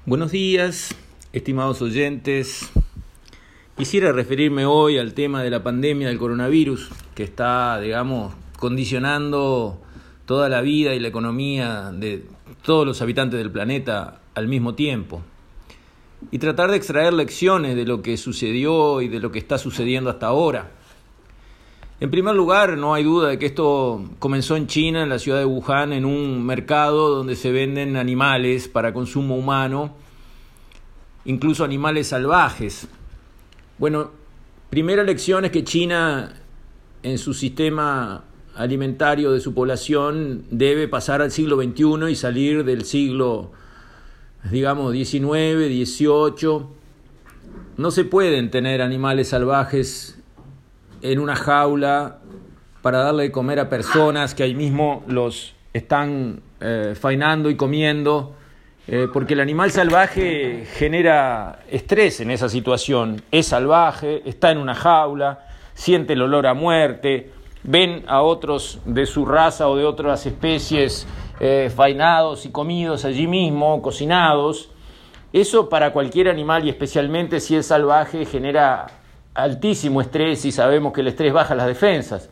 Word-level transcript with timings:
Buenos 0.04 0.32
días, 0.32 0.96
estimados 1.32 1.80
oyentes. 1.80 2.72
Quisiera 3.76 4.10
referirme 4.10 4.66
hoy 4.66 4.98
al 4.98 5.14
tema 5.14 5.44
de 5.44 5.50
la 5.50 5.62
pandemia 5.62 6.08
del 6.08 6.18
coronavirus, 6.18 6.90
que 7.14 7.22
está, 7.22 7.80
digamos, 7.80 8.34
condicionando 8.58 9.80
toda 10.24 10.48
la 10.48 10.60
vida 10.60 10.92
y 10.92 10.98
la 10.98 11.06
economía 11.06 11.92
de 11.92 12.24
todos 12.64 12.84
los 12.84 13.00
habitantes 13.00 13.38
del 13.38 13.52
planeta 13.52 14.22
al 14.34 14.48
mismo 14.48 14.74
tiempo 14.74 15.22
y 16.30 16.38
tratar 16.38 16.70
de 16.70 16.76
extraer 16.76 17.12
lecciones 17.12 17.76
de 17.76 17.84
lo 17.84 18.02
que 18.02 18.16
sucedió 18.16 19.00
y 19.00 19.08
de 19.08 19.20
lo 19.20 19.30
que 19.30 19.38
está 19.38 19.58
sucediendo 19.58 20.10
hasta 20.10 20.26
ahora. 20.26 20.70
En 21.98 22.10
primer 22.10 22.34
lugar, 22.34 22.76
no 22.76 22.92
hay 22.92 23.04
duda 23.04 23.28
de 23.28 23.38
que 23.38 23.46
esto 23.46 24.04
comenzó 24.18 24.56
en 24.56 24.66
China, 24.66 25.02
en 25.02 25.08
la 25.08 25.18
ciudad 25.18 25.38
de 25.38 25.46
Wuhan, 25.46 25.94
en 25.94 26.04
un 26.04 26.44
mercado 26.44 27.08
donde 27.08 27.36
se 27.36 27.50
venden 27.52 27.96
animales 27.96 28.68
para 28.68 28.92
consumo 28.92 29.36
humano, 29.36 29.94
incluso 31.24 31.64
animales 31.64 32.08
salvajes. 32.08 32.86
Bueno, 33.78 34.10
primera 34.68 35.04
lección 35.04 35.46
es 35.46 35.52
que 35.52 35.64
China, 35.64 36.34
en 37.02 37.16
su 37.16 37.32
sistema 37.32 38.24
alimentario 38.54 39.32
de 39.32 39.40
su 39.40 39.54
población, 39.54 40.44
debe 40.50 40.88
pasar 40.88 41.22
al 41.22 41.30
siglo 41.30 41.56
XXI 41.56 42.10
y 42.10 42.14
salir 42.14 42.64
del 42.64 42.84
siglo 42.84 43.52
digamos 44.50 44.92
19, 44.92 45.68
18, 45.68 46.70
no 47.76 47.90
se 47.90 48.04
pueden 48.04 48.50
tener 48.50 48.82
animales 48.82 49.28
salvajes 49.28 50.18
en 51.02 51.18
una 51.18 51.36
jaula 51.36 52.18
para 52.82 52.98
darle 52.98 53.24
de 53.24 53.32
comer 53.32 53.60
a 53.60 53.68
personas 53.68 54.34
que 54.34 54.42
ahí 54.42 54.54
mismo 54.54 55.04
los 55.08 55.54
están 55.72 56.40
eh, 56.60 56.94
fainando 56.98 57.50
y 57.50 57.56
comiendo, 57.56 58.34
eh, 58.88 59.08
porque 59.12 59.34
el 59.34 59.40
animal 59.40 59.70
salvaje 59.70 60.66
genera 60.74 61.60
estrés 61.70 62.20
en 62.20 62.30
esa 62.30 62.48
situación. 62.48 63.22
Es 63.30 63.48
salvaje, 63.48 64.22
está 64.24 64.52
en 64.52 64.58
una 64.58 64.74
jaula, 64.74 65.46
siente 65.74 66.14
el 66.14 66.22
olor 66.22 66.46
a 66.46 66.54
muerte, 66.54 67.30
ven 67.62 68.04
a 68.06 68.22
otros 68.22 68.80
de 68.84 69.04
su 69.06 69.26
raza 69.26 69.68
o 69.68 69.76
de 69.76 69.84
otras 69.84 70.24
especies 70.24 71.06
eh, 71.40 71.70
fainados 71.74 72.46
y 72.46 72.50
comidos 72.50 73.04
allí 73.04 73.26
mismo, 73.26 73.82
cocinados. 73.82 74.70
Eso 75.32 75.68
para 75.68 75.92
cualquier 75.92 76.28
animal 76.28 76.64
y 76.64 76.70
especialmente 76.70 77.40
si 77.40 77.56
es 77.56 77.66
salvaje 77.66 78.24
genera 78.24 78.86
altísimo 79.34 80.00
estrés 80.00 80.44
y 80.44 80.52
sabemos 80.52 80.92
que 80.92 81.02
el 81.02 81.08
estrés 81.08 81.32
baja 81.32 81.54
las 81.54 81.66
defensas. 81.66 82.30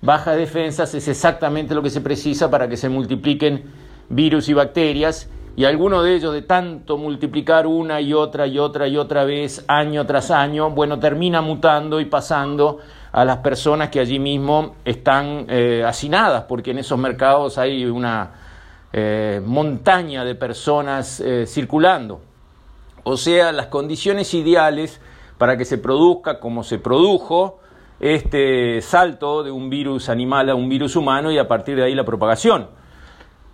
Baja 0.00 0.34
defensas 0.34 0.94
es 0.94 1.08
exactamente 1.08 1.74
lo 1.74 1.82
que 1.82 1.90
se 1.90 2.00
precisa 2.00 2.50
para 2.50 2.68
que 2.68 2.76
se 2.76 2.88
multipliquen 2.88 3.64
virus 4.08 4.48
y 4.48 4.54
bacterias 4.54 5.28
y 5.56 5.64
alguno 5.64 6.04
de 6.04 6.14
ellos 6.14 6.32
de 6.32 6.42
tanto 6.42 6.96
multiplicar 6.96 7.66
una 7.66 8.00
y 8.00 8.14
otra 8.14 8.46
y 8.46 8.60
otra 8.60 8.86
y 8.86 8.96
otra 8.96 9.24
vez 9.24 9.64
año 9.66 10.06
tras 10.06 10.30
año, 10.30 10.70
bueno, 10.70 11.00
termina 11.00 11.42
mutando 11.42 12.00
y 12.00 12.04
pasando 12.04 12.78
a 13.12 13.24
las 13.24 13.38
personas 13.38 13.88
que 13.88 14.00
allí 14.00 14.18
mismo 14.18 14.76
están 14.84 15.46
eh, 15.48 15.82
hacinadas, 15.86 16.44
porque 16.44 16.72
en 16.72 16.78
esos 16.78 16.98
mercados 16.98 17.58
hay 17.58 17.84
una 17.84 18.30
eh, 18.92 19.40
montaña 19.44 20.24
de 20.24 20.34
personas 20.34 21.20
eh, 21.20 21.46
circulando. 21.46 22.20
O 23.04 23.16
sea, 23.16 23.52
las 23.52 23.66
condiciones 23.66 24.34
ideales 24.34 25.00
para 25.38 25.56
que 25.56 25.64
se 25.64 25.78
produzca 25.78 26.40
como 26.40 26.62
se 26.62 26.78
produjo 26.78 27.60
este 28.00 28.80
salto 28.80 29.42
de 29.42 29.50
un 29.50 29.70
virus 29.70 30.08
animal 30.08 30.50
a 30.50 30.54
un 30.54 30.68
virus 30.68 30.94
humano 30.94 31.32
y 31.32 31.38
a 31.38 31.48
partir 31.48 31.76
de 31.76 31.84
ahí 31.84 31.94
la 31.94 32.04
propagación. 32.04 32.68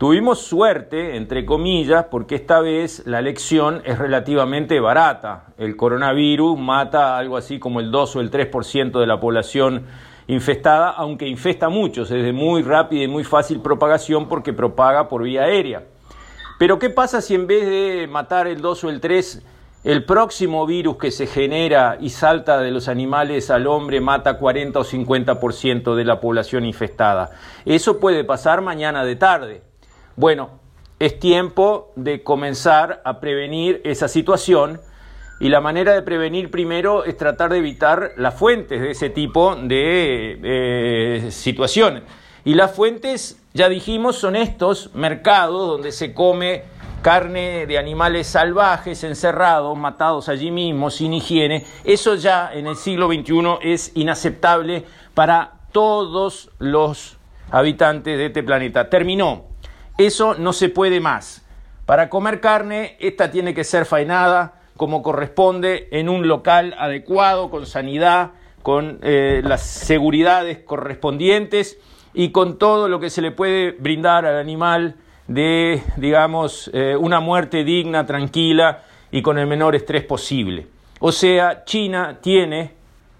Tuvimos 0.04 0.40
suerte, 0.40 1.16
entre 1.16 1.46
comillas, 1.46 2.04
porque 2.10 2.34
esta 2.34 2.60
vez 2.60 3.06
la 3.06 3.22
lección 3.22 3.80
es 3.86 3.96
relativamente 3.96 4.78
barata. 4.78 5.46
El 5.56 5.76
coronavirus 5.76 6.58
mata 6.58 7.16
algo 7.16 7.38
así 7.38 7.58
como 7.58 7.80
el 7.80 7.90
2 7.90 8.16
o 8.16 8.20
el 8.20 8.30
3% 8.30 9.00
de 9.00 9.06
la 9.06 9.18
población 9.18 9.86
infestada, 10.26 10.90
aunque 10.90 11.26
infesta 11.26 11.70
muchos, 11.70 12.10
es 12.10 12.22
de 12.22 12.34
muy 12.34 12.60
rápida 12.60 13.04
y 13.04 13.08
muy 13.08 13.24
fácil 13.24 13.60
propagación 13.60 14.28
porque 14.28 14.52
propaga 14.52 15.08
por 15.08 15.22
vía 15.22 15.44
aérea. 15.44 15.84
Pero 16.58 16.78
¿qué 16.78 16.90
pasa 16.90 17.22
si 17.22 17.34
en 17.34 17.46
vez 17.46 17.66
de 17.66 18.06
matar 18.06 18.46
el 18.46 18.60
2 18.60 18.84
o 18.84 18.90
el 18.90 19.00
3, 19.00 19.42
el 19.84 20.04
próximo 20.04 20.66
virus 20.66 20.98
que 20.98 21.12
se 21.12 21.26
genera 21.26 21.96
y 21.98 22.10
salta 22.10 22.60
de 22.60 22.70
los 22.72 22.88
animales 22.88 23.50
al 23.50 23.66
hombre 23.66 24.02
mata 24.02 24.36
40 24.36 24.80
o 24.80 24.84
50% 24.84 25.94
de 25.94 26.04
la 26.04 26.20
población 26.20 26.66
infestada? 26.66 27.30
Eso 27.64 27.98
puede 27.98 28.22
pasar 28.22 28.60
mañana 28.60 29.02
de 29.02 29.16
tarde. 29.16 29.62
Bueno, 30.16 30.60
es 31.00 31.18
tiempo 31.18 31.92
de 31.96 32.22
comenzar 32.22 33.02
a 33.04 33.18
prevenir 33.18 33.80
esa 33.84 34.06
situación 34.06 34.80
y 35.40 35.48
la 35.48 35.60
manera 35.60 35.92
de 35.92 36.02
prevenir 36.02 36.52
primero 36.52 37.04
es 37.04 37.16
tratar 37.16 37.50
de 37.50 37.58
evitar 37.58 38.12
las 38.16 38.34
fuentes 38.34 38.80
de 38.80 38.92
ese 38.92 39.10
tipo 39.10 39.56
de 39.56 40.38
eh, 40.42 41.30
situaciones. 41.32 42.04
Y 42.44 42.54
las 42.54 42.72
fuentes, 42.72 43.42
ya 43.54 43.68
dijimos, 43.68 44.16
son 44.16 44.36
estos 44.36 44.94
mercados 44.94 45.66
donde 45.66 45.90
se 45.90 46.14
come 46.14 46.62
carne 47.02 47.66
de 47.66 47.76
animales 47.76 48.28
salvajes, 48.28 49.02
encerrados, 49.02 49.76
matados 49.76 50.28
allí 50.28 50.52
mismo, 50.52 50.90
sin 50.90 51.12
higiene. 51.12 51.66
Eso 51.82 52.14
ya 52.14 52.50
en 52.52 52.68
el 52.68 52.76
siglo 52.76 53.08
XXI 53.08 53.58
es 53.62 53.90
inaceptable 53.94 54.84
para 55.12 55.54
todos 55.72 56.50
los 56.58 57.18
habitantes 57.50 58.16
de 58.16 58.26
este 58.26 58.44
planeta. 58.44 58.88
Terminó. 58.88 59.53
Eso 59.98 60.34
no 60.34 60.52
se 60.52 60.68
puede 60.68 61.00
más. 61.00 61.44
Para 61.86 62.08
comer 62.08 62.40
carne, 62.40 62.96
esta 62.98 63.30
tiene 63.30 63.54
que 63.54 63.64
ser 63.64 63.84
faenada 63.84 64.60
como 64.76 65.02
corresponde 65.02 65.88
en 65.92 66.08
un 66.08 66.26
local 66.26 66.74
adecuado, 66.78 67.50
con 67.50 67.66
sanidad, 67.66 68.32
con 68.62 68.98
eh, 69.02 69.40
las 69.44 69.62
seguridades 69.62 70.58
correspondientes 70.58 71.78
y 72.12 72.30
con 72.30 72.58
todo 72.58 72.88
lo 72.88 72.98
que 72.98 73.10
se 73.10 73.22
le 73.22 73.30
puede 73.30 73.72
brindar 73.72 74.26
al 74.26 74.38
animal 74.38 74.96
de, 75.28 75.82
digamos, 75.96 76.70
eh, 76.72 76.96
una 76.96 77.20
muerte 77.20 77.62
digna, 77.62 78.06
tranquila 78.06 78.82
y 79.12 79.22
con 79.22 79.38
el 79.38 79.46
menor 79.46 79.76
estrés 79.76 80.04
posible. 80.04 80.66
O 81.00 81.12
sea, 81.12 81.64
China 81.64 82.18
tiene 82.20 82.72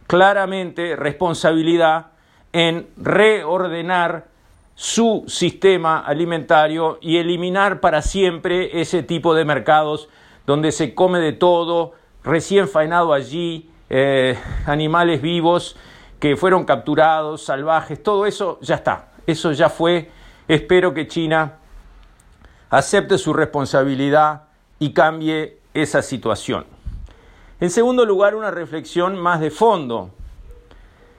claramente 0.06 0.96
responsabilidad 0.96 2.06
en 2.52 2.88
reordenar 2.96 4.33
su 4.74 5.24
sistema 5.28 6.00
alimentario 6.00 6.98
y 7.00 7.18
eliminar 7.18 7.80
para 7.80 8.02
siempre 8.02 8.80
ese 8.80 9.02
tipo 9.02 9.34
de 9.34 9.44
mercados 9.44 10.08
donde 10.46 10.72
se 10.72 10.94
come 10.94 11.20
de 11.20 11.32
todo, 11.32 11.92
recién 12.22 12.68
faenado 12.68 13.12
allí, 13.12 13.70
eh, 13.88 14.38
animales 14.66 15.22
vivos 15.22 15.76
que 16.18 16.36
fueron 16.36 16.64
capturados, 16.64 17.44
salvajes, 17.44 18.02
todo 18.02 18.26
eso 18.26 18.58
ya 18.60 18.76
está, 18.76 19.12
eso 19.26 19.52
ya 19.52 19.68
fue. 19.68 20.10
Espero 20.48 20.92
que 20.92 21.06
China 21.06 21.54
acepte 22.70 23.18
su 23.18 23.32
responsabilidad 23.32 24.44
y 24.78 24.92
cambie 24.92 25.58
esa 25.72 26.02
situación. 26.02 26.66
En 27.60 27.70
segundo 27.70 28.04
lugar, 28.04 28.34
una 28.34 28.50
reflexión 28.50 29.18
más 29.18 29.40
de 29.40 29.50
fondo 29.50 30.10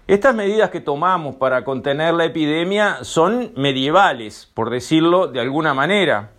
estas 0.08 0.36
medidas 0.36 0.70
que 0.70 0.82
tomamos 0.82 1.36
para 1.36 1.64
contener 1.64 2.14
la 2.14 2.26
epidemia 2.26 3.04
son 3.04 3.54
medievales, 3.56 4.52
por 4.54 4.70
decirlo 4.70 5.28
de 5.28 5.40
alguna 5.40 5.74
manera. 5.74 6.30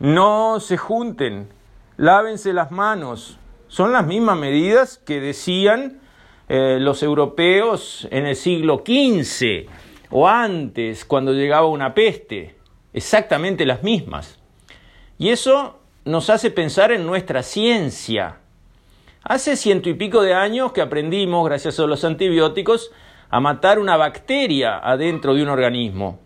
No 0.00 0.60
se 0.60 0.78
junten, 0.78 1.50
lávense 1.98 2.54
las 2.54 2.70
manos. 2.70 3.38
Son 3.68 3.92
las 3.92 4.06
mismas 4.06 4.38
medidas 4.38 4.96
que 4.96 5.20
decían 5.20 6.00
eh, 6.48 6.78
los 6.80 7.02
europeos 7.02 8.08
en 8.10 8.24
el 8.24 8.34
siglo 8.34 8.82
XV 8.86 9.68
o 10.08 10.26
antes, 10.26 11.04
cuando 11.04 11.34
llegaba 11.34 11.66
una 11.66 11.92
peste. 11.92 12.56
Exactamente 12.94 13.66
las 13.66 13.82
mismas. 13.82 14.38
Y 15.18 15.28
eso 15.28 15.80
nos 16.06 16.30
hace 16.30 16.50
pensar 16.50 16.92
en 16.92 17.04
nuestra 17.04 17.42
ciencia 17.42 18.38
Hace 19.28 19.56
ciento 19.56 19.88
y 19.88 19.94
pico 19.94 20.22
de 20.22 20.34
años 20.34 20.70
que 20.70 20.80
aprendimos, 20.80 21.44
gracias 21.44 21.80
a 21.80 21.86
los 21.86 22.04
antibióticos, 22.04 22.92
a 23.28 23.40
matar 23.40 23.80
una 23.80 23.96
bacteria 23.96 24.78
adentro 24.78 25.34
de 25.34 25.42
un 25.42 25.48
organismo. 25.48 26.20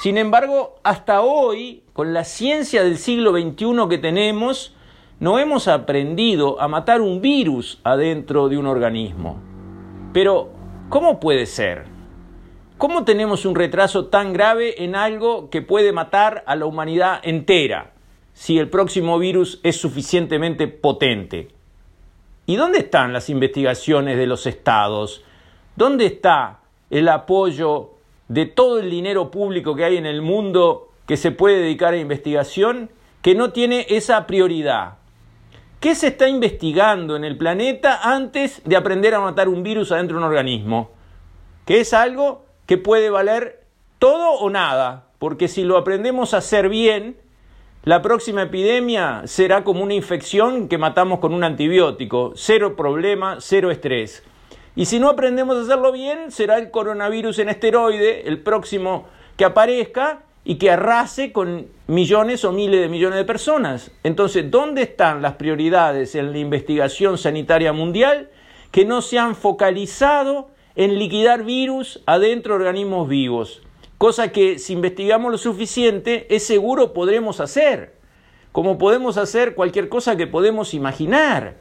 Sin 0.00 0.16
embargo, 0.16 0.76
hasta 0.82 1.20
hoy, 1.20 1.82
con 1.92 2.14
la 2.14 2.24
ciencia 2.24 2.82
del 2.82 2.96
siglo 2.96 3.32
XXI 3.32 3.86
que 3.90 3.98
tenemos, 3.98 4.74
no 5.20 5.38
hemos 5.38 5.68
aprendido 5.68 6.58
a 6.58 6.68
matar 6.68 7.02
un 7.02 7.20
virus 7.20 7.80
adentro 7.84 8.48
de 8.48 8.56
un 8.56 8.64
organismo. 8.64 9.42
Pero, 10.14 10.48
¿cómo 10.88 11.20
puede 11.20 11.44
ser? 11.44 11.84
¿Cómo 12.78 13.04
tenemos 13.04 13.44
un 13.44 13.56
retraso 13.56 14.06
tan 14.06 14.32
grave 14.32 14.82
en 14.84 14.94
algo 14.94 15.50
que 15.50 15.60
puede 15.60 15.92
matar 15.92 16.44
a 16.46 16.56
la 16.56 16.64
humanidad 16.64 17.20
entera 17.24 17.92
si 18.32 18.58
el 18.58 18.70
próximo 18.70 19.18
virus 19.18 19.60
es 19.64 19.76
suficientemente 19.76 20.66
potente? 20.66 21.57
¿Y 22.48 22.56
dónde 22.56 22.78
están 22.78 23.12
las 23.12 23.28
investigaciones 23.28 24.16
de 24.16 24.26
los 24.26 24.46
estados? 24.46 25.22
¿Dónde 25.76 26.06
está 26.06 26.60
el 26.88 27.10
apoyo 27.10 27.90
de 28.28 28.46
todo 28.46 28.78
el 28.78 28.88
dinero 28.88 29.30
público 29.30 29.76
que 29.76 29.84
hay 29.84 29.98
en 29.98 30.06
el 30.06 30.22
mundo 30.22 30.88
que 31.06 31.18
se 31.18 31.30
puede 31.30 31.58
dedicar 31.58 31.92
a 31.92 31.98
investigación 31.98 32.88
que 33.20 33.34
no 33.34 33.52
tiene 33.52 33.84
esa 33.90 34.26
prioridad? 34.26 34.94
¿Qué 35.78 35.94
se 35.94 36.06
está 36.06 36.26
investigando 36.26 37.16
en 37.16 37.24
el 37.24 37.36
planeta 37.36 38.00
antes 38.02 38.62
de 38.64 38.76
aprender 38.76 39.14
a 39.14 39.20
matar 39.20 39.50
un 39.50 39.62
virus 39.62 39.92
adentro 39.92 40.16
de 40.16 40.24
un 40.24 40.30
organismo? 40.30 40.92
Que 41.66 41.80
es 41.80 41.92
algo 41.92 42.46
que 42.64 42.78
puede 42.78 43.10
valer 43.10 43.62
todo 43.98 44.30
o 44.40 44.48
nada, 44.48 45.08
porque 45.18 45.48
si 45.48 45.64
lo 45.64 45.76
aprendemos 45.76 46.32
a 46.32 46.38
hacer 46.38 46.70
bien, 46.70 47.18
la 47.88 48.02
próxima 48.02 48.42
epidemia 48.42 49.22
será 49.24 49.64
como 49.64 49.82
una 49.82 49.94
infección 49.94 50.68
que 50.68 50.76
matamos 50.76 51.20
con 51.20 51.32
un 51.32 51.42
antibiótico, 51.42 52.32
cero 52.36 52.76
problema, 52.76 53.38
cero 53.40 53.70
estrés. 53.70 54.22
Y 54.76 54.84
si 54.84 55.00
no 55.00 55.08
aprendemos 55.08 55.56
a 55.56 55.62
hacerlo 55.62 55.90
bien, 55.90 56.30
será 56.30 56.58
el 56.58 56.70
coronavirus 56.70 57.38
en 57.38 57.48
esteroide, 57.48 58.28
el 58.28 58.42
próximo 58.42 59.06
que 59.38 59.46
aparezca, 59.46 60.20
y 60.44 60.56
que 60.56 60.70
arrase 60.70 61.32
con 61.32 61.68
millones 61.86 62.44
o 62.44 62.52
miles 62.52 62.82
de 62.82 62.90
millones 62.90 63.16
de 63.16 63.24
personas. 63.24 63.90
Entonces, 64.04 64.50
¿dónde 64.50 64.82
están 64.82 65.22
las 65.22 65.36
prioridades 65.36 66.14
en 66.14 66.32
la 66.32 66.38
investigación 66.38 67.16
sanitaria 67.16 67.72
mundial 67.72 68.28
que 68.70 68.84
no 68.84 69.00
se 69.00 69.18
han 69.18 69.34
focalizado 69.34 70.50
en 70.76 70.98
liquidar 70.98 71.42
virus 71.42 72.02
adentro 72.04 72.52
de 72.52 72.66
organismos 72.66 73.08
vivos? 73.08 73.62
Cosa 73.98 74.30
que 74.30 74.60
si 74.60 74.74
investigamos 74.74 75.32
lo 75.32 75.38
suficiente 75.38 76.28
es 76.30 76.46
seguro 76.46 76.92
podremos 76.92 77.40
hacer, 77.40 77.96
como 78.52 78.78
podemos 78.78 79.16
hacer 79.16 79.56
cualquier 79.56 79.88
cosa 79.88 80.16
que 80.16 80.28
podemos 80.28 80.72
imaginar. 80.72 81.56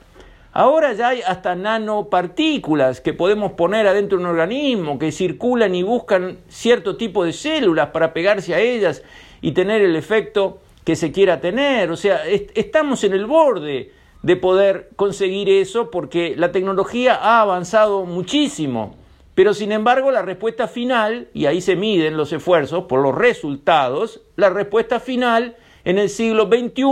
Ahora 0.53 0.93
ya 0.93 1.09
hay 1.09 1.21
hasta 1.21 1.55
nanopartículas 1.55 3.01
que 3.01 3.13
podemos 3.13 3.53
poner 3.53 3.87
adentro 3.87 4.19
de 4.19 4.23
un 4.23 4.29
organismo, 4.29 4.99
que 4.99 5.11
circulan 5.11 5.73
y 5.73 5.81
buscan 5.81 6.37
cierto 6.47 6.95
tipo 6.95 7.23
de 7.23 7.33
células 7.33 7.89
para 7.89 8.13
pegarse 8.13 8.53
a 8.53 8.59
ellas 8.59 9.01
y 9.41 9.53
tener 9.53 9.81
el 9.81 9.95
efecto 9.95 10.59
que 10.83 10.95
se 10.95 11.11
quiera 11.11 11.41
tener. 11.41 11.89
O 11.89 11.97
sea, 11.97 12.21
estamos 12.27 13.03
en 13.03 13.13
el 13.13 13.25
borde 13.25 13.91
de 14.21 14.35
poder 14.35 14.89
conseguir 14.95 15.49
eso 15.49 15.89
porque 15.89 16.35
la 16.37 16.51
tecnología 16.51 17.15
ha 17.15 17.41
avanzado 17.41 18.05
muchísimo. 18.05 18.95
Pero 19.37 19.53
sin 19.53 19.71
embargo, 19.71 20.09
la 20.09 20.23
respuesta 20.23 20.67
final, 20.67 21.27
y 21.31 21.45
ahí 21.45 21.61
se 21.61 21.75
miden 21.75 22.17
los 22.17 22.33
esfuerzos 22.33 22.85
por 22.85 23.03
los 23.03 23.13
resultados, 23.13 24.21
la 24.35 24.49
respuesta 24.49 24.99
final 24.99 25.57
en 25.85 25.99
el 25.99 26.09
siglo 26.09 26.47
XXI 26.47 26.83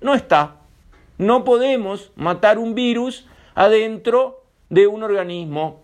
no 0.00 0.14
está. 0.14 0.62
No 1.18 1.44
podemos 1.44 2.10
matar 2.16 2.58
un 2.58 2.74
virus 2.74 3.26
adentro 3.54 4.44
de 4.70 4.86
un 4.86 5.02
organismo. 5.02 5.82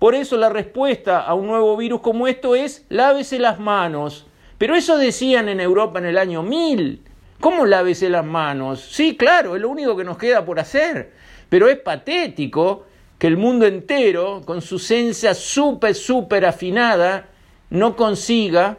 Por 0.00 0.16
eso 0.16 0.36
la 0.36 0.48
respuesta 0.48 1.20
a 1.20 1.34
un 1.34 1.46
nuevo 1.46 1.76
virus 1.76 2.00
como 2.00 2.26
esto 2.26 2.56
es 2.56 2.84
lávese 2.88 3.38
las 3.38 3.60
manos. 3.60 4.26
Pero 4.58 4.74
eso 4.74 4.98
decían 4.98 5.48
en 5.48 5.60
Europa 5.60 6.00
en 6.00 6.06
el 6.06 6.18
año 6.18 6.42
1000. 6.42 7.04
¿Cómo 7.38 7.66
lávese 7.66 8.10
las 8.10 8.24
manos? 8.24 8.80
Sí, 8.80 9.16
claro, 9.16 9.54
es 9.54 9.62
lo 9.62 9.68
único 9.68 9.96
que 9.96 10.02
nos 10.02 10.18
queda 10.18 10.44
por 10.44 10.58
hacer. 10.58 11.12
Pero 11.48 11.68
es 11.68 11.78
patético 11.78 12.86
que 13.18 13.26
el 13.26 13.36
mundo 13.36 13.66
entero, 13.66 14.42
con 14.44 14.60
su 14.60 14.78
ciencia 14.78 15.34
súper, 15.34 15.94
súper 15.94 16.44
afinada, 16.44 17.28
no 17.70 17.96
consiga 17.96 18.78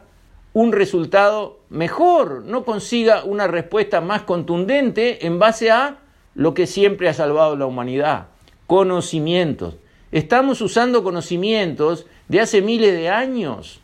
un 0.53 0.71
resultado 0.71 1.59
mejor, 1.69 2.43
no 2.43 2.63
consiga 2.63 3.23
una 3.23 3.47
respuesta 3.47 4.01
más 4.01 4.23
contundente 4.23 5.25
en 5.25 5.39
base 5.39 5.71
a 5.71 5.97
lo 6.35 6.53
que 6.53 6.67
siempre 6.67 7.09
ha 7.09 7.13
salvado 7.13 7.55
la 7.55 7.65
humanidad, 7.65 8.27
conocimientos. 8.67 9.75
Estamos 10.11 10.61
usando 10.61 11.03
conocimientos 11.03 12.05
de 12.27 12.39
hace 12.39 12.61
miles 12.61 12.93
de 12.93 13.09
años. 13.09 13.81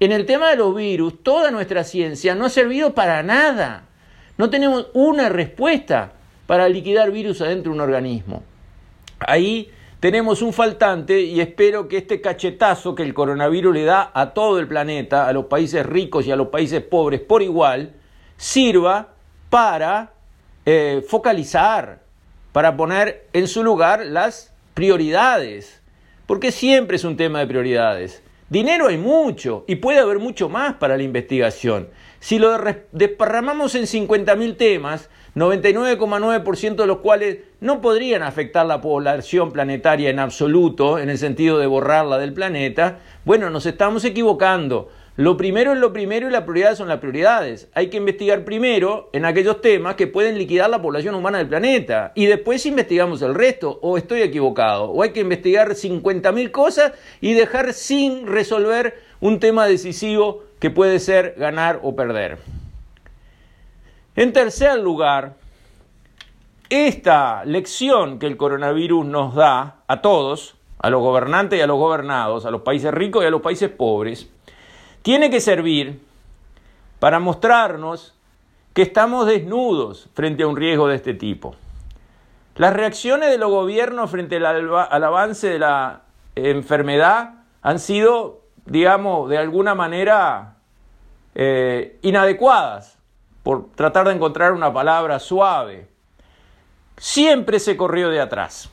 En 0.00 0.12
el 0.12 0.24
tema 0.26 0.50
de 0.50 0.56
los 0.56 0.74
virus, 0.74 1.22
toda 1.22 1.50
nuestra 1.50 1.84
ciencia 1.84 2.34
no 2.34 2.46
ha 2.46 2.50
servido 2.50 2.94
para 2.94 3.22
nada. 3.22 3.84
No 4.38 4.50
tenemos 4.50 4.88
una 4.94 5.28
respuesta 5.28 6.12
para 6.46 6.68
liquidar 6.68 7.10
virus 7.10 7.40
adentro 7.40 7.72
de 7.72 7.76
un 7.76 7.80
organismo. 7.80 8.42
Ahí 9.26 9.70
tenemos 10.00 10.42
un 10.42 10.52
faltante 10.52 11.20
y 11.20 11.40
espero 11.40 11.88
que 11.88 11.96
este 11.96 12.20
cachetazo 12.20 12.94
que 12.94 13.02
el 13.02 13.14
coronavirus 13.14 13.74
le 13.74 13.84
da 13.84 14.10
a 14.12 14.34
todo 14.34 14.58
el 14.58 14.68
planeta, 14.68 15.26
a 15.26 15.32
los 15.32 15.46
países 15.46 15.84
ricos 15.86 16.26
y 16.26 16.30
a 16.30 16.36
los 16.36 16.48
países 16.48 16.82
pobres 16.82 17.20
por 17.20 17.42
igual, 17.42 17.94
sirva 18.36 19.14
para 19.48 20.12
eh, 20.66 21.02
focalizar, 21.08 22.02
para 22.52 22.76
poner 22.76 23.28
en 23.32 23.48
su 23.48 23.64
lugar 23.64 24.04
las 24.04 24.52
prioridades, 24.74 25.80
porque 26.26 26.52
siempre 26.52 26.96
es 26.96 27.04
un 27.04 27.16
tema 27.16 27.38
de 27.38 27.46
prioridades. 27.46 28.22
Dinero 28.50 28.88
hay 28.88 28.98
mucho 28.98 29.64
y 29.66 29.76
puede 29.76 30.00
haber 30.00 30.18
mucho 30.18 30.48
más 30.48 30.74
para 30.74 30.96
la 30.96 31.02
investigación. 31.02 31.88
Si 32.20 32.38
lo 32.38 32.56
desparramamos 32.92 33.74
en 33.74 33.84
50.000 33.84 34.56
temas, 34.56 35.08
99,9% 35.34 36.76
de 36.76 36.86
los 36.86 36.98
cuales 36.98 37.38
no 37.60 37.80
podrían 37.80 38.22
afectar 38.22 38.64
la 38.66 38.80
población 38.80 39.50
planetaria 39.50 40.10
en 40.10 40.20
absoluto, 40.20 40.98
en 40.98 41.10
el 41.10 41.18
sentido 41.18 41.58
de 41.58 41.66
borrarla 41.66 42.18
del 42.18 42.32
planeta, 42.32 43.00
bueno, 43.24 43.50
nos 43.50 43.66
estamos 43.66 44.04
equivocando. 44.04 44.90
Lo 45.16 45.36
primero 45.36 45.72
es 45.72 45.78
lo 45.78 45.92
primero 45.92 46.28
y 46.28 46.32
las 46.32 46.42
prioridades 46.42 46.78
son 46.78 46.88
las 46.88 46.98
prioridades. 46.98 47.68
Hay 47.74 47.88
que 47.88 47.98
investigar 47.98 48.44
primero 48.44 49.10
en 49.12 49.24
aquellos 49.24 49.60
temas 49.60 49.94
que 49.94 50.08
pueden 50.08 50.38
liquidar 50.38 50.68
la 50.70 50.82
población 50.82 51.14
humana 51.14 51.38
del 51.38 51.48
planeta 51.48 52.12
y 52.16 52.26
después 52.26 52.66
investigamos 52.66 53.22
el 53.22 53.34
resto, 53.34 53.78
o 53.80 53.96
estoy 53.96 54.22
equivocado, 54.22 54.90
o 54.90 55.02
hay 55.02 55.10
que 55.10 55.20
investigar 55.20 55.70
50.000 55.70 56.50
cosas 56.50 56.92
y 57.20 57.34
dejar 57.34 57.74
sin 57.74 58.26
resolver 58.26 58.98
un 59.20 59.38
tema 59.38 59.66
decisivo 59.66 60.44
que 60.58 60.70
puede 60.70 60.98
ser 60.98 61.34
ganar 61.38 61.78
o 61.82 61.94
perder. 61.94 62.38
En 64.16 64.32
tercer 64.32 64.78
lugar, 64.78 65.34
esta 66.70 67.44
lección 67.44 68.20
que 68.20 68.26
el 68.26 68.36
coronavirus 68.36 69.04
nos 69.04 69.34
da 69.34 69.82
a 69.88 70.02
todos, 70.02 70.56
a 70.78 70.88
los 70.88 71.00
gobernantes 71.00 71.58
y 71.58 71.62
a 71.62 71.66
los 71.66 71.78
gobernados, 71.78 72.46
a 72.46 72.52
los 72.52 72.62
países 72.62 72.94
ricos 72.94 73.24
y 73.24 73.26
a 73.26 73.30
los 73.30 73.42
países 73.42 73.70
pobres, 73.70 74.30
tiene 75.02 75.30
que 75.30 75.40
servir 75.40 76.00
para 77.00 77.18
mostrarnos 77.18 78.14
que 78.72 78.82
estamos 78.82 79.26
desnudos 79.26 80.08
frente 80.14 80.44
a 80.44 80.46
un 80.46 80.56
riesgo 80.56 80.86
de 80.86 80.94
este 80.94 81.14
tipo. 81.14 81.56
Las 82.54 82.72
reacciones 82.72 83.30
de 83.30 83.38
los 83.38 83.50
gobiernos 83.50 84.10
frente 84.10 84.36
al, 84.36 85.04
avance 85.04 85.48
de 85.48 85.58
la 85.58 86.02
enfermedad 86.36 87.34
han 87.62 87.80
sido, 87.80 88.42
digamos, 88.64 89.28
de 89.28 89.38
alguna 89.38 89.74
manera 89.74 90.54
eh, 91.34 91.98
inadecuadas 92.02 92.94
por 93.44 93.70
tratar 93.76 94.08
de 94.08 94.14
encontrar 94.14 94.52
una 94.52 94.72
palabra 94.72 95.20
suave. 95.20 95.86
Siempre 96.96 97.60
se 97.60 97.76
corrió 97.76 98.08
de 98.08 98.20
atrás. 98.20 98.70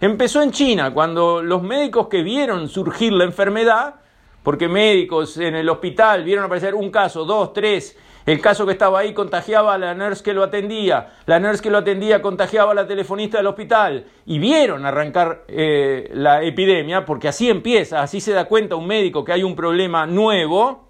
Empezó 0.00 0.42
en 0.42 0.52
China, 0.52 0.92
cuando 0.92 1.42
los 1.42 1.62
médicos 1.62 2.08
que 2.08 2.22
vieron 2.22 2.68
surgir 2.68 3.14
la 3.14 3.24
enfermedad, 3.24 3.94
porque 4.42 4.68
médicos 4.68 5.38
en 5.38 5.56
el 5.56 5.68
hospital 5.70 6.22
vieron 6.22 6.44
aparecer 6.44 6.74
un 6.74 6.90
caso, 6.90 7.24
dos, 7.24 7.54
tres, 7.54 7.98
el 8.26 8.40
caso 8.40 8.66
que 8.66 8.72
estaba 8.72 8.98
ahí 8.98 9.14
contagiaba 9.14 9.74
a 9.74 9.78
la 9.78 9.94
nurse 9.94 10.22
que 10.22 10.34
lo 10.34 10.42
atendía, 10.42 11.14
la 11.24 11.40
nurse 11.40 11.62
que 11.62 11.70
lo 11.70 11.78
atendía 11.78 12.20
contagiaba 12.20 12.72
a 12.72 12.74
la 12.74 12.86
telefonista 12.86 13.38
del 13.38 13.46
hospital, 13.46 14.04
y 14.26 14.38
vieron 14.38 14.84
arrancar 14.84 15.44
eh, 15.48 16.10
la 16.12 16.42
epidemia, 16.42 17.06
porque 17.06 17.28
así 17.28 17.48
empieza, 17.48 18.02
así 18.02 18.20
se 18.20 18.32
da 18.32 18.44
cuenta 18.44 18.76
un 18.76 18.86
médico 18.86 19.24
que 19.24 19.32
hay 19.32 19.42
un 19.42 19.56
problema 19.56 20.06
nuevo, 20.06 20.85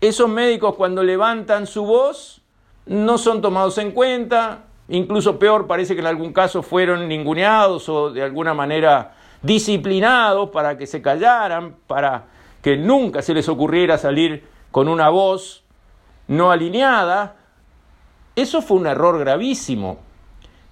esos 0.00 0.28
médicos 0.28 0.74
cuando 0.76 1.02
levantan 1.02 1.66
su 1.66 1.84
voz 1.84 2.40
no 2.86 3.18
son 3.18 3.42
tomados 3.42 3.78
en 3.78 3.92
cuenta, 3.92 4.64
incluso 4.88 5.38
peor 5.38 5.66
parece 5.66 5.94
que 5.94 6.00
en 6.00 6.06
algún 6.06 6.32
caso 6.32 6.62
fueron 6.62 7.08
ninguneados 7.08 7.88
o 7.88 8.10
de 8.10 8.22
alguna 8.22 8.54
manera 8.54 9.14
disciplinados 9.42 10.50
para 10.50 10.78
que 10.78 10.86
se 10.86 11.02
callaran, 11.02 11.76
para 11.86 12.26
que 12.62 12.76
nunca 12.76 13.22
se 13.22 13.34
les 13.34 13.48
ocurriera 13.48 13.98
salir 13.98 14.46
con 14.70 14.88
una 14.88 15.08
voz 15.10 15.64
no 16.28 16.50
alineada. 16.50 17.36
Eso 18.36 18.62
fue 18.62 18.78
un 18.78 18.86
error 18.86 19.18
gravísimo, 19.18 19.98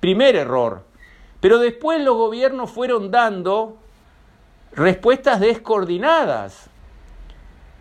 primer 0.00 0.36
error. 0.36 0.84
Pero 1.40 1.58
después 1.58 2.00
los 2.00 2.16
gobiernos 2.16 2.70
fueron 2.70 3.10
dando 3.10 3.76
respuestas 4.72 5.40
descoordinadas. 5.40 6.70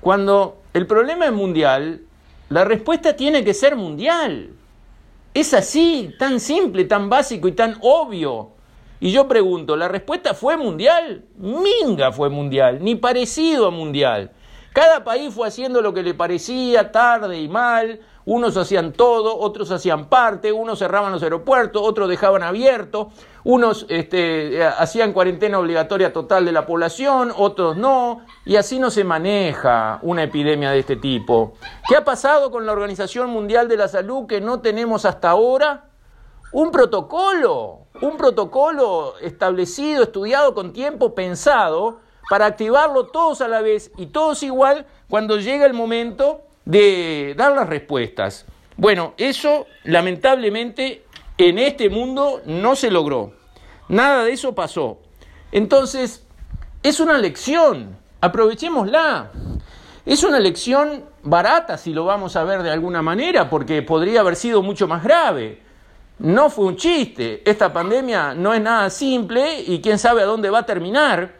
Cuando 0.01 0.64
el 0.75 0.87
problema 0.87 1.25
es 1.25 1.31
mundial, 1.31 2.01
la 2.49 2.65
respuesta 2.65 3.15
tiene 3.15 3.45
que 3.45 3.53
ser 3.53 3.77
mundial. 3.77 4.49
Es 5.33 5.53
así, 5.53 6.13
tan 6.19 6.41
simple, 6.41 6.83
tan 6.83 7.09
básico 7.09 7.47
y 7.47 7.53
tan 7.53 7.77
obvio. 7.79 8.49
Y 8.99 9.11
yo 9.13 9.25
pregunto, 9.25 9.77
¿la 9.77 9.87
respuesta 9.87 10.33
fue 10.33 10.57
mundial? 10.57 11.23
Minga 11.37 12.11
fue 12.11 12.29
mundial, 12.29 12.79
ni 12.81 12.95
parecido 12.95 13.67
a 13.67 13.71
mundial. 13.71 14.31
Cada 14.75 15.05
país 15.05 15.33
fue 15.33 15.47
haciendo 15.47 15.81
lo 15.81 15.93
que 15.93 16.03
le 16.03 16.13
parecía, 16.13 16.91
tarde 16.91 17.39
y 17.39 17.47
mal. 17.47 18.01
Unos 18.25 18.57
hacían 18.57 18.91
todo, 18.91 19.39
otros 19.39 19.71
hacían 19.71 20.09
parte, 20.09 20.51
unos 20.51 20.79
cerraban 20.79 21.13
los 21.13 21.23
aeropuertos, 21.23 21.81
otros 21.81 22.09
dejaban 22.09 22.43
abiertos, 22.43 23.07
unos 23.45 23.85
este, 23.87 24.65
hacían 24.65 25.13
cuarentena 25.13 25.59
obligatoria 25.59 26.11
total 26.11 26.43
de 26.43 26.51
la 26.51 26.65
población, 26.65 27.31
otros 27.37 27.77
no, 27.77 28.25
y 28.43 28.57
así 28.57 28.77
no 28.77 28.89
se 28.89 29.05
maneja 29.05 29.99
una 30.01 30.23
epidemia 30.23 30.71
de 30.71 30.79
este 30.79 30.97
tipo. 30.97 31.53
¿Qué 31.87 31.95
ha 31.95 32.03
pasado 32.03 32.51
con 32.51 32.65
la 32.65 32.73
Organización 32.73 33.29
Mundial 33.29 33.69
de 33.69 33.77
la 33.77 33.87
Salud 33.87 34.27
que 34.27 34.41
no 34.41 34.59
tenemos 34.59 35.05
hasta 35.05 35.29
ahora? 35.29 35.85
Un 36.51 36.71
protocolo, 36.71 37.87
un 38.01 38.17
protocolo 38.17 39.13
establecido, 39.21 40.03
estudiado 40.03 40.53
con 40.53 40.73
tiempo, 40.73 41.15
pensado, 41.15 41.99
para 42.29 42.45
activarlo 42.45 43.07
todos 43.07 43.41
a 43.41 43.47
la 43.47 43.61
vez 43.61 43.91
y 43.97 44.07
todos 44.07 44.43
igual 44.43 44.85
cuando 45.09 45.37
llega 45.37 45.65
el 45.65 45.73
momento 45.73 46.41
de 46.65 47.33
dar 47.37 47.53
las 47.53 47.67
respuestas. 47.69 48.45
Bueno, 48.77 49.13
eso 49.17 49.67
lamentablemente 49.83 51.03
en 51.37 51.59
este 51.59 51.89
mundo 51.89 52.41
no 52.45 52.75
se 52.75 52.91
logró. 52.91 53.33
Nada 53.87 54.23
de 54.23 54.31
eso 54.31 54.55
pasó. 54.55 54.99
Entonces, 55.51 56.25
es 56.83 56.99
una 56.99 57.17
lección, 57.17 57.97
aprovechémosla. 58.21 59.31
Es 60.05 60.23
una 60.23 60.39
lección 60.39 61.05
barata 61.23 61.77
si 61.77 61.93
lo 61.93 62.05
vamos 62.05 62.35
a 62.35 62.43
ver 62.43 62.61
de 62.63 62.71
alguna 62.71 63.01
manera, 63.01 63.49
porque 63.49 63.81
podría 63.81 64.19
haber 64.19 64.35
sido 64.35 64.61
mucho 64.61 64.87
más 64.87 65.03
grave. 65.03 65.61
No 66.19 66.49
fue 66.49 66.65
un 66.65 66.77
chiste, 66.77 67.41
esta 67.43 67.73
pandemia 67.73 68.33
no 68.33 68.53
es 68.53 68.61
nada 68.61 68.89
simple 68.89 69.61
y 69.61 69.81
quién 69.81 69.99
sabe 69.99 70.21
a 70.21 70.25
dónde 70.25 70.49
va 70.49 70.59
a 70.59 70.65
terminar, 70.65 71.33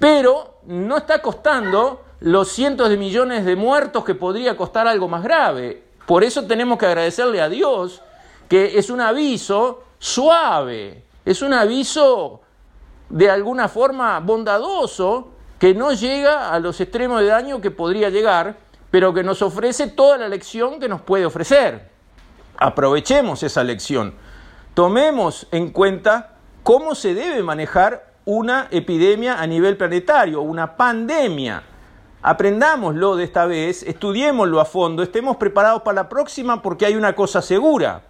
pero 0.00 0.56
no 0.66 0.96
está 0.96 1.22
costando 1.22 2.02
los 2.20 2.48
cientos 2.48 2.88
de 2.88 2.96
millones 2.96 3.44
de 3.44 3.54
muertos 3.54 4.02
que 4.02 4.14
podría 4.14 4.56
costar 4.56 4.88
algo 4.88 5.06
más 5.06 5.22
grave. 5.22 5.84
Por 6.06 6.24
eso 6.24 6.46
tenemos 6.46 6.78
que 6.78 6.86
agradecerle 6.86 7.40
a 7.40 7.48
Dios 7.48 8.02
que 8.48 8.78
es 8.78 8.90
un 8.90 9.00
aviso 9.00 9.84
suave, 9.98 11.04
es 11.24 11.42
un 11.42 11.52
aviso 11.52 12.40
de 13.10 13.30
alguna 13.30 13.68
forma 13.68 14.18
bondadoso 14.20 15.28
que 15.58 15.74
no 15.74 15.92
llega 15.92 16.50
a 16.50 16.58
los 16.58 16.80
extremos 16.80 17.20
de 17.20 17.26
daño 17.26 17.60
que 17.60 17.70
podría 17.70 18.08
llegar, 18.08 18.56
pero 18.90 19.12
que 19.12 19.22
nos 19.22 19.42
ofrece 19.42 19.88
toda 19.88 20.16
la 20.16 20.28
lección 20.28 20.80
que 20.80 20.88
nos 20.88 21.02
puede 21.02 21.26
ofrecer. 21.26 21.90
Aprovechemos 22.56 23.42
esa 23.42 23.62
lección, 23.62 24.14
tomemos 24.72 25.46
en 25.52 25.70
cuenta 25.70 26.36
cómo 26.62 26.94
se 26.94 27.14
debe 27.14 27.42
manejar 27.42 28.09
una 28.24 28.68
epidemia 28.70 29.40
a 29.40 29.46
nivel 29.46 29.76
planetario, 29.76 30.42
una 30.42 30.76
pandemia. 30.76 31.62
Aprendámoslo 32.22 33.16
de 33.16 33.24
esta 33.24 33.46
vez, 33.46 33.82
estudiémoslo 33.82 34.60
a 34.60 34.64
fondo, 34.64 35.02
estemos 35.02 35.36
preparados 35.38 35.82
para 35.82 36.02
la 36.02 36.08
próxima 36.08 36.60
porque 36.60 36.86
hay 36.86 36.94
una 36.94 37.14
cosa 37.14 37.40
segura. 37.40 38.02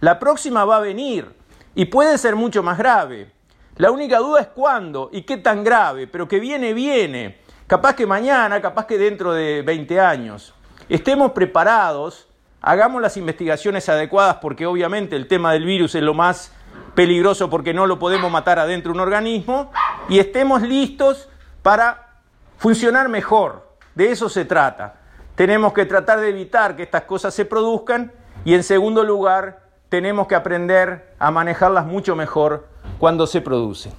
La 0.00 0.18
próxima 0.18 0.64
va 0.64 0.78
a 0.78 0.80
venir 0.80 1.28
y 1.74 1.84
puede 1.84 2.16
ser 2.18 2.34
mucho 2.34 2.62
más 2.62 2.78
grave. 2.78 3.30
La 3.76 3.90
única 3.90 4.18
duda 4.18 4.40
es 4.40 4.46
cuándo 4.48 5.10
y 5.12 5.22
qué 5.22 5.36
tan 5.36 5.64
grave, 5.64 6.06
pero 6.06 6.28
que 6.28 6.40
viene, 6.40 6.72
viene. 6.72 7.38
Capaz 7.66 7.94
que 7.94 8.06
mañana, 8.06 8.60
capaz 8.60 8.86
que 8.86 8.98
dentro 8.98 9.32
de 9.32 9.62
20 9.62 10.00
años. 10.00 10.54
Estemos 10.88 11.32
preparados, 11.32 12.28
hagamos 12.60 13.00
las 13.00 13.16
investigaciones 13.16 13.88
adecuadas 13.88 14.36
porque 14.36 14.66
obviamente 14.66 15.16
el 15.16 15.28
tema 15.28 15.52
del 15.52 15.64
virus 15.64 15.94
es 15.94 16.02
lo 16.02 16.14
más 16.14 16.52
peligroso 16.94 17.50
porque 17.50 17.74
no 17.74 17.86
lo 17.86 17.98
podemos 17.98 18.30
matar 18.30 18.58
adentro 18.58 18.92
de 18.92 18.98
un 18.98 19.00
organismo 19.00 19.70
y 20.08 20.18
estemos 20.18 20.62
listos 20.62 21.28
para 21.62 22.20
funcionar 22.58 23.08
mejor. 23.08 23.68
De 23.94 24.10
eso 24.10 24.28
se 24.28 24.44
trata. 24.44 24.94
Tenemos 25.34 25.72
que 25.72 25.86
tratar 25.86 26.20
de 26.20 26.28
evitar 26.28 26.76
que 26.76 26.82
estas 26.82 27.02
cosas 27.02 27.34
se 27.34 27.44
produzcan 27.44 28.12
y 28.44 28.54
en 28.54 28.62
segundo 28.62 29.04
lugar 29.04 29.62
tenemos 29.88 30.26
que 30.26 30.34
aprender 30.34 31.14
a 31.18 31.30
manejarlas 31.30 31.86
mucho 31.86 32.16
mejor 32.16 32.66
cuando 32.98 33.26
se 33.26 33.40
producen. 33.40 33.92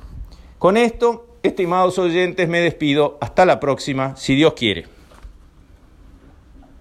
Con 0.58 0.78
esto, 0.78 1.28
estimados 1.44 2.00
oyentes, 2.00 2.48
me 2.48 2.62
despido. 2.62 3.18
Hasta 3.22 3.46
la 3.46 3.60
próxima, 3.60 4.16
si 4.16 4.36
Dios 4.36 4.54
quiere. 4.54 4.93